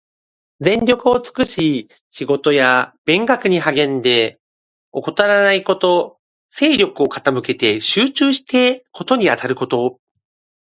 [0.61, 4.39] 全力を尽くし仕事や勉学に励んで、
[4.91, 6.17] 怠らないこと。
[6.49, 9.99] 精力を傾けて集中して事にあたること。